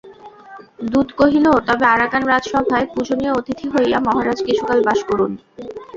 দূত 0.91 1.09
কহিল, 1.19 1.45
তবে 1.67 1.85
আরাকান-রাজসভায় 1.87 2.87
পূজনীয় 2.93 3.33
অতিথি 3.33 3.67
হইয়া 3.73 3.97
মহারাজ 4.07 4.39
কিছু 4.47 4.63
কাল 4.65 4.79
বাস 4.87 4.99
করুন। 5.09 5.31